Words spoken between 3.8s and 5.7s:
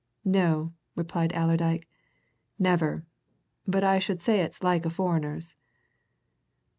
I should say it's a foreigner's."